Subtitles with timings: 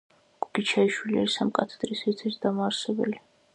[0.45, 3.25] გოგიჩაიშვილი არის ამ კათედრის ერთ-ერთი დამაარსებელი.